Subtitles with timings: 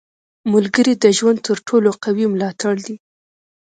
[0.53, 2.95] •ملګری د ژوند تر ټولو قوي ملاتړی دی.